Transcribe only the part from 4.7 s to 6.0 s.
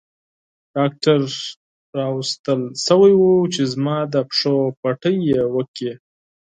پټۍ وکړي.